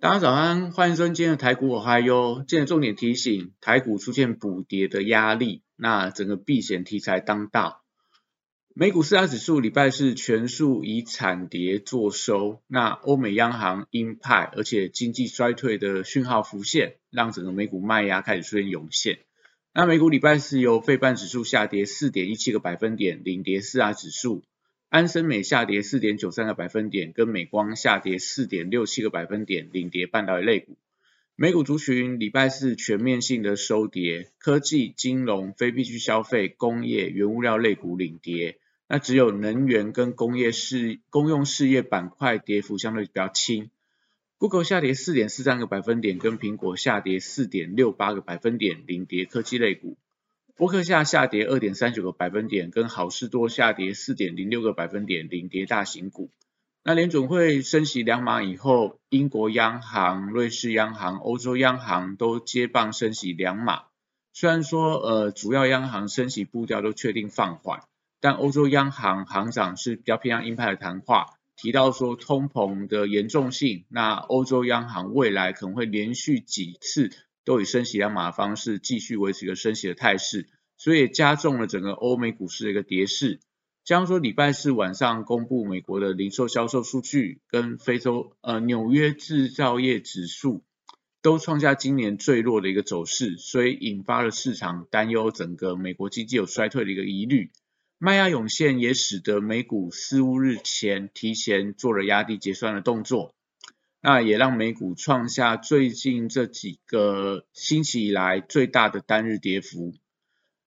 [0.00, 2.42] 大家早安，欢迎收听今天的台股我嗨哟。
[2.48, 7.84] 今天重点提醒，台股出现补跌的压力，那整个避险题材当道。
[8.74, 12.62] 美股四大指数礼拜四全数以惨跌作收。
[12.66, 19.18] 那欧美央行鹰派，而且经济衰退的讯号浮现，让整个美股卖压开始出现涌现。
[19.74, 24.44] 那美股礼拜四由费半指数下跌四点一七个百分点，领跌四大指数。
[24.90, 30.76] 安森美下跌四点九三个百分点，跟美光下跌四点六七个百分点，领跌半导体类股。
[31.36, 43.70] 美股族群礼拜四全面性的收跌，科技、金融、非必需消费、工业、原物料类股领跌，那只有能源跟工业事公用事业板块跌幅相对比较轻。
[44.38, 49.96] Google 下跌四点四三个百分点，跟苹果下跌四点六八个百分点，领跌科技类股。
[50.60, 56.28] 伯克夏下跌二点三九个百分点，跟好事多下跌四点零六个百分点，领跌大型股。
[56.84, 63.84] 那联准会升息两码以后，英国央行、瑞士央行、欧洲央行都接棒升息两码。
[64.34, 67.84] 虽然说呃主要央行升息步调都确定放缓，
[68.20, 77.10] 但欧洲央行行长是比较偏向鹰派的谈话，提到说通膨的严重性，那欧洲央行未来可能会连续几次。
[77.44, 83.40] 都以升息两码方式继续维持一个升息的态势，所以加重了整个欧美股市的一个跌势。
[83.82, 90.62] 加上说礼拜四晚上公布美国的零售销售数据，跟非洲呃纽约制造业指数
[91.22, 97.50] 都创下今年最弱的一个走势，所以引发了市场担忧整个美国经济有衰退的一个疑虑。
[97.98, 103.34] 卖压涌现也使得美股四五日前提前做了压低结算的动作。
[104.02, 109.94] 那也让美股创下最近这几个星期以来最大的单日跌幅。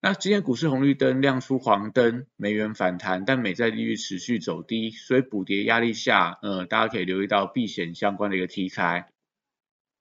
[0.00, 9.08] 那今天股市红绿灯亮出黄灯，美元反弹，但美债利率持续走低，所以补跌压力下，呃，大家可以留意到避险相关的一个题材。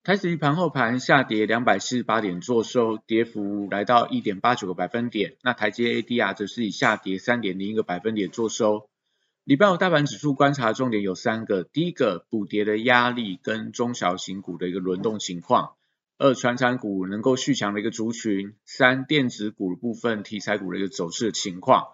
[0.03, 5.37] 开始于盘后盘下跌两百四十八点做收，跌幅来到一点八九个百分点。
[5.41, 8.87] 那台阶 ADR 则是以下跌三点零一个百分点做收。
[9.45, 15.75] 礼拜五大盘指数观察重点有三个：第一个，补跌的压力跟中小型股的一个轮动情况；
[16.17, 21.89] 二，传产股能够续强的一个族群；三，电子股部分题材股的一个走势的情况。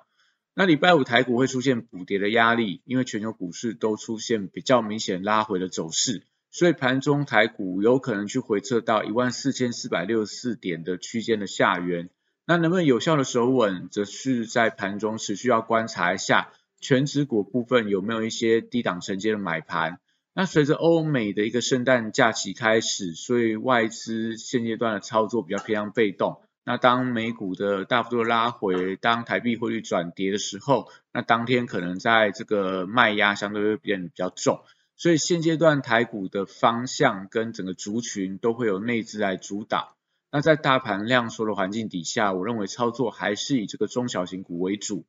[0.53, 12.09] 那礼拜五台股会出现补跌的压力，因为全球股市都出现比较明显拉回的走势，所以盘中台股有可能去回测到一万四千四百六十四点的区间的下缘。
[12.45, 16.53] 那能不能有效的守稳，则是在盘中持续要观察一下。
[16.81, 19.99] 全指股部分有没有一些低档承接的买盘？
[20.33, 26.41] 那随着欧美的一个圣诞假期开始，所以外资现阶段的操作比较偏向被动。
[26.63, 34.61] 那当美股的大幅度拉回，当台币汇率转跌的时候，那当天可能在这个卖压相对会变得比较重。
[34.95, 39.95] 所以现阶段台股的方向跟整个族群都会有内资来主导。
[40.31, 45.05] 那在大盘量缩的环境底下，我认为操作还是以这个中小型股为主。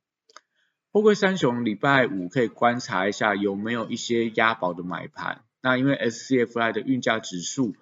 [0.93, 5.43] 货柜三雄礼拜五可以观察一下有没有一些押宝的买盘。
[5.63, 7.75] 那因为 SCFI 的运价指数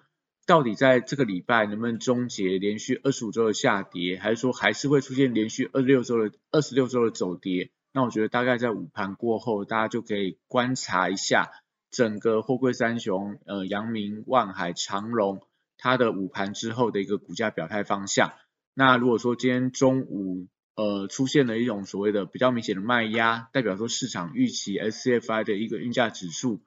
[0.45, 7.69] 到底在这个礼拜能不能终结连续二十五周的下跌，还是说还是会出现连续二十六周的二十六周的走跌？
[7.91, 11.51] 那我觉得大概在午盘过后，大家就可以观察一下
[11.89, 15.41] 整个货柜三雄，呃，阳明、万海、长荣
[15.77, 18.31] 它的午盘之后的一个股价表态方向。
[18.73, 20.47] 那如果说今天中午，
[20.81, 26.59] 呃，出现了一种所谓的比较明显的卖压，代表说市场预期 SCFI 的一个运价指数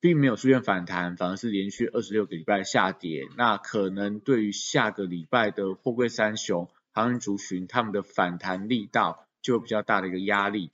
[0.00, 3.26] 并没有出现反弹，反而是连续二十六个礼拜下跌。
[3.36, 10.70] 那可能对于下个礼拜的货柜三雄、航运族群，他们的反弹力道就有比较大的一个压力。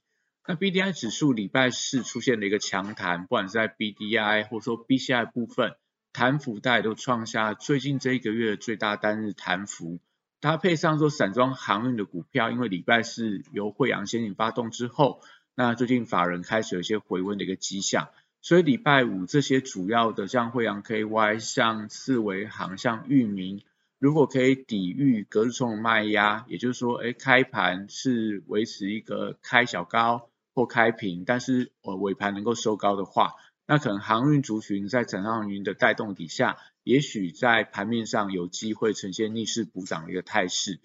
[0.46, 5.76] 那 BDI 指数礼拜四出现了一个强弹，不管是在 BDI 或者说 BCI 部分，
[6.12, 9.98] 弹幅带都创下最近这一个月最大单日弹幅。
[10.42, 15.20] 搭配上说散装航运的股票，因为礼拜四由惠阳先行发动之后，
[15.54, 18.08] 那最近法人开始有一些回温的一个迹象，
[18.40, 23.62] 所以礼拜五这些主要的像惠阳 KY、像四维航、像域名，
[24.00, 33.36] 如果可以抵御隔日冲的卖压，也就是说，哎，开盘是维持一个开小高或开平，但是呃尾盘能够收高的话。
[33.66, 40.80] 那可能航运族群在整上云的带动底下，也许在盘面上有机会呈现逆势补涨的一个态势。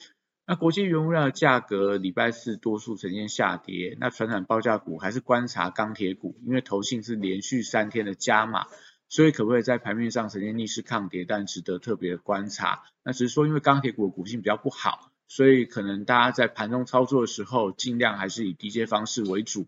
[0.46, 8.68] 那国际原物料价格礼拜四多数呈现下跌，那传统报价股还是观察钢铁股，因为投信是连续三天的加码，
[9.10, 12.84] 所以可不可以在盘面上呈现逆势抗跌，但值得特别的观察。
[13.04, 19.68] 那只是说因为钢铁股的股性比较不好，所以可能大家在盘中操作的时候，尽量还是以低阶方式为主。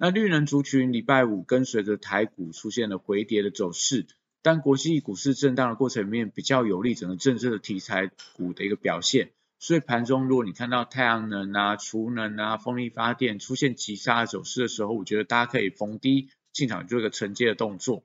[0.00, 4.06] 那绿能族群礼拜五跟随着台股出现了回跌的走势，
[4.42, 9.32] 但国际股市震荡的过程里面比较有利整个政策的题材股的一个表现。
[9.58, 18.04] 所以盘中，如果你看到太阳能啊、储能啊、风力发电出现急杀走势的时候，我觉得大家可以逢低进场做一个承接的动作。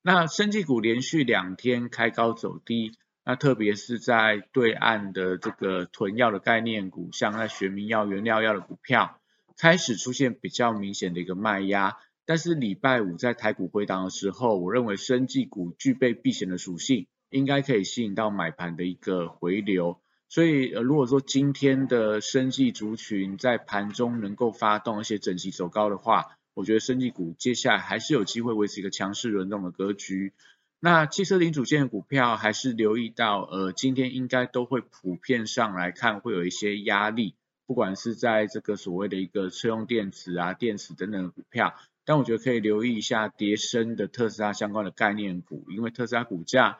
[0.00, 9.20] 那生技股连续两天开高走低，那特别是在对岸的这个囤药的概念股，像那学名药、原料药的股票，
[9.62, 11.96] 开始出现比较明显的一个卖压。
[12.24, 20.00] 但是礼拜五在台股回档的时候，我认为生技股具备避险的属性，应该可以吸引到买盘的一个回流。
[20.28, 30.32] 所以，呃，如果说今天的生技族群在盘中能够发动，而且整齐走高的话，我觉得生技股接下来还是有机会维持一个强势轮动的格局。
[30.80, 37.36] 那汽车零组件的股票还是留意到，呃，今天应该都会普遍上来看会有一些压力，
[37.72, 41.74] 不管是在这个所谓的一个车用电子啊、电池等等的股票，
[42.04, 46.78] 但我觉得可以留意一下叠升的特斯拉相关的概念股，因为特斯拉股价。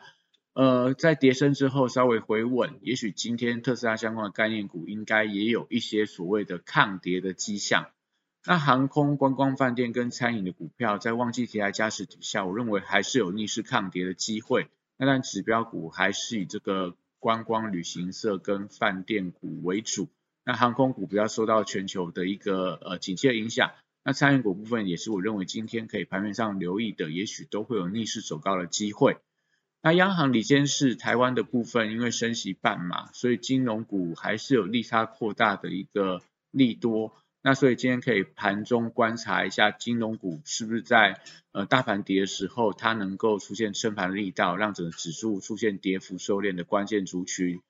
[0.53, 7.87] 呃，在跌升之后稍微回稳，也许今天特斯拉相关的概念股应该也有一些所谓的抗跌的迹象。
[8.45, 14.67] 那航空、观光、饭店跟餐饮的股票在旺季题材加持底下，我认为还是有逆势抗跌的机会。
[14.97, 20.07] 那但指标股还是以这个观光旅行社跟饭店股为主。
[20.45, 23.71] 那航空股比较受到全球的一个呃景气的影响。
[24.03, 29.17] 那餐饮股部分也是我认为今天可以盘面上留意的，也许都会有逆势走高的机会。
[29.81, 37.13] 那央行里监事台湾的部分，因为升息半嘛，所以金融股还是有利差扩大的一个利多。
[37.41, 41.19] 那所以今天可以盘中观察一下金融股是不是在
[41.51, 47.61] 呃大盘跌的时候，它能够出现撑盘力道，让整个指数出现跌幅收敛的关键族群。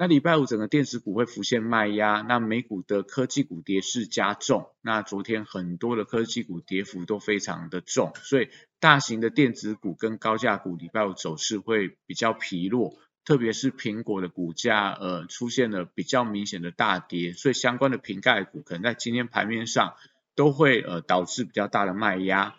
[0.00, 4.70] 那礼拜五整个电子股会浮现卖压，那美股的科技股跌势加重。
[4.80, 8.48] 那昨天很多的科技股跌幅都非常的重，所以
[8.78, 19.96] 大型的电子股跟高价股礼拜五走势会比较疲弱，特别是苹果的股价呃出现了比较明显的大跌，所以相关的瓶盖股可能在今天盘面上
[20.36, 22.54] 都会呃导致比较大的卖压。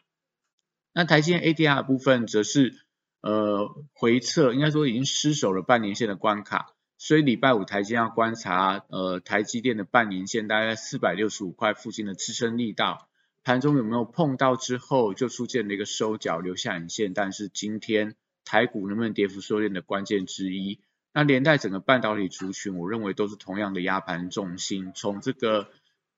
[0.94, 2.76] 那台积 ADR 部分则是
[3.22, 6.74] 呃回撤，应该说已经失守了半年线的关卡。
[7.02, 13.08] 所以礼拜五台积要观察，呃，台积电的半年线大概四百六十五块附近的支撑力道，
[13.42, 20.82] 盘中有没有碰到之后就出现了一个收脚留下影线，但是今天台股能不能跌幅收敛的关键之一，
[21.14, 25.70] 那连带整个半导体族群，我认为都是同样的压盘重心，从这个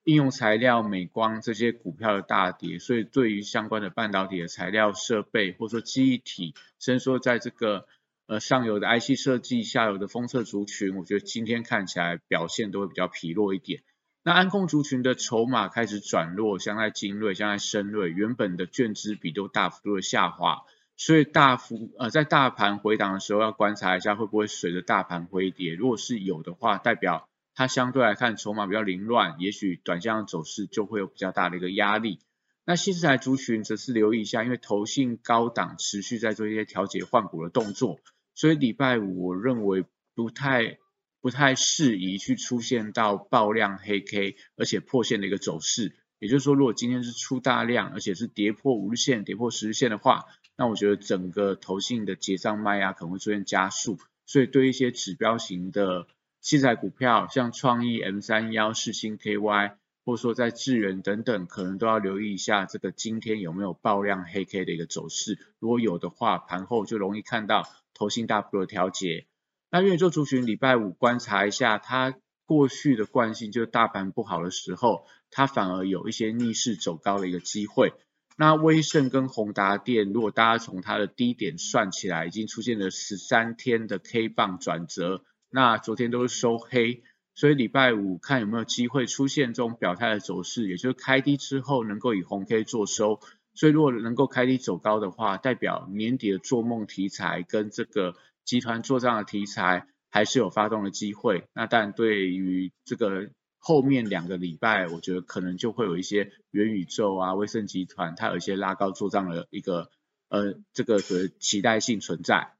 [0.02, 7.86] 应用材料、美光这些股票的大跌，所以对于相关的半导体的材料设备或者说记忆体，甚至说在这个
[8.32, 13.82] 呃，上游的 IC 设计，下游的封测族群，我觉得今天看起来表现都会比较疲弱一点。
[14.22, 20.62] 那安控族群的筹码开始转弱，像在精锐，像在深锐，原本的券资比都大幅度的下滑，
[20.96, 32.18] 所以大幅呃在大盘回档的时候要观察一下会不会随着大盘回跌，如果是有的话，代表它相对来看筹码比较凌乱，也许短线走势就会有比较大的一个压力。
[32.64, 38.00] 那新时代族群则是留意一下，因为投信高档持续在做一些调节换股的动作。
[38.34, 39.84] 所以礼拜五我认为
[40.14, 40.78] 不太
[41.20, 45.96] 不太适宜去出现到爆量黑 K，而且破线的一个走势。
[46.18, 50.24] 也就是说，如果今天是出大量，而且是跌破五日线、跌破十日线的话，
[50.56, 53.98] 那我觉得整个投信的结账卖压可能会出现加速。
[54.24, 56.06] 所以对一些指标型的
[56.40, 59.74] 器材股票，像创意 M 三幺、世星 KY，
[60.04, 65.38] 或者说在智源等等，可能都要留意一下这个今天有没有爆量黑 K 的一个走势。
[65.58, 67.68] 如果有的话，盘后就容易看到。
[67.94, 69.26] 投信大幅的调节，
[69.70, 72.14] 那愿意做族群礼拜五观察一下，它
[72.46, 77.92] 过去的惯性就是大盘不好的时候，它反而有一些逆势走高的一个机会。
[78.36, 87.02] 那威盛跟宏达电，如果大家从它的低点算起来，已经出现了十三天的 K 棒转折，那昨天都是收黑，
[87.34, 93.20] 所以礼拜五看有没有机会出现这种表态的走势，也就是开低之后能够以红 K 做收。
[93.54, 101.44] 所以如果能够开低走高的话，代表年底的做梦题材跟这个集团做账的题材还是有发动的机会。
[101.52, 109.90] 那但对于这个后面两个礼拜，我觉得可能就会有一些元宇宙啊、威盛集团，它有一些拉高做账的一个
[110.28, 112.54] 呃这个的期待性存在。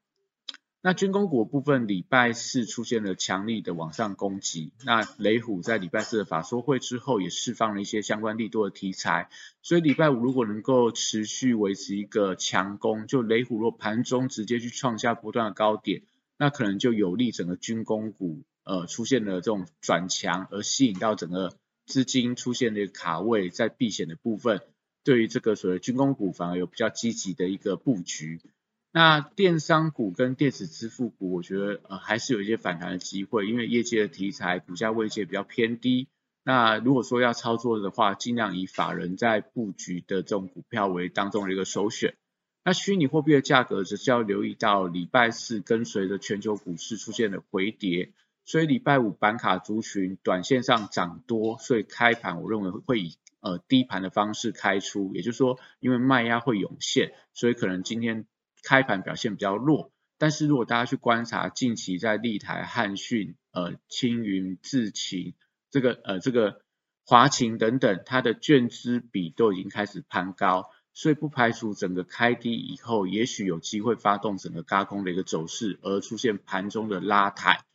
[0.85, 4.73] 那军工股部分，礼拜四出现了强力的往上攻击。
[4.83, 9.29] 那雷虎在礼拜四的法说会之后，也释放了一些相关利多的题材。
[9.61, 16.01] 所以礼拜五如果能够持续维持一个强攻，就雷虎若盘中直接去创下不断的高点，
[16.37, 24.59] 那可能就有利整个军工股呃出现了这种转强，而吸引到整个资金出现的卡位在避险的部分，
[25.05, 28.41] 对于这个所谓军工股反而有比较积极的一个布局。
[28.95, 36.07] 那电商股跟电子支付股，我觉得呃还是有一些反弹的机会，因为业界的题材股价位阶比较偏低。
[36.43, 42.13] 那如果说要操作的话，尽量以法人在布局的这种股票为当中的一个首选。
[42.63, 48.11] 那虚拟货币的价格则是要留意到礼拜四跟随着全球股市出现了回跌，
[48.45, 58.27] 所以礼拜五板卡族群短线上涨多，所以开盘我认为会以呃低盘的方式开出，也就是说因为卖压会涌现，所以可能今天。
[58.63, 65.35] 开盘表现比较弱，但是如果大家去观察近期在立台、汉讯、呃青云、智勤
[65.69, 66.61] 这个呃这个
[67.05, 77.65] 华勤等等，它的券资比都已经开始攀高，所以不排除整个开低以后，也许有机会发动整个高空的一个走势，而出现盘中的拉抬。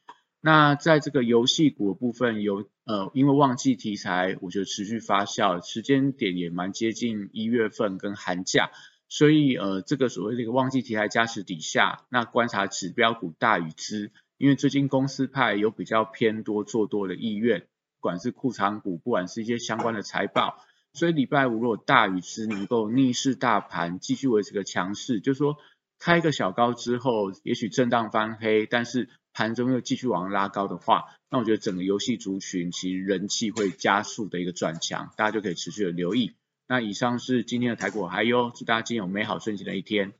[0.40, 8.70] 那在这个游戏股的部分，有呃因为旺季题材，我觉得持续发酵，时间点也蛮接近一月份跟寒假。
[9.08, 17.66] 所以呃，这个所谓的一个旺季题材加持底下，那观察指标股大与资，因为最近公司派有比较偏多做多的意愿，不
[18.00, 20.62] 管是库藏股，不管是一些相关的财报，
[20.92, 25.56] 所以礼拜五如果大与资能够逆势大盘继续维持个强势，就是说
[25.98, 36.34] 开个小高之后，也许震荡翻黑，但是盘中又继续往上拉高的话，那我觉得整个游戏族群其实人气会加速的一个转强，大家就可以持续的留意。
[36.70, 40.12] 那以上是今天的台股，还有祝大家今天有美好顺心的一天。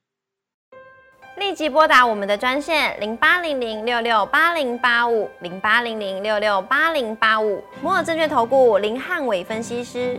[1.37, 10.19] 立即拨打我们的专线零八零零六六八零八五零八零零六六八零八五摩尔证券投顾林汉伟分析师。